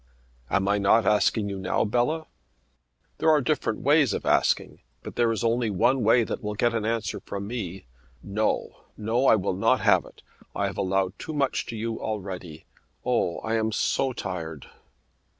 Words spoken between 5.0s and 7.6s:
but there is only one way that will get an answer from